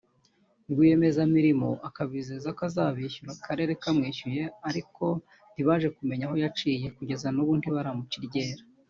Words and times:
rwiyemezamirimo 0.71 1.69
akabizeza 1.87 2.47
ko 2.57 2.61
azabishyura 2.69 3.29
akarere 3.37 3.71
kamwishyuye 3.81 4.43
ariko 4.69 5.05
ntibaje 5.53 5.87
kumenya 5.97 6.23
aho 6.27 6.35
yaciye 6.43 6.87
kugeza 6.97 7.27
n’ubu 7.31 7.53
ntibaramuca 7.59 8.15
iryera 8.19 8.63